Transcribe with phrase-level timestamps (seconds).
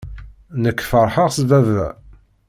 [0.63, 1.87] Nekk feṛḥeɣ s baba.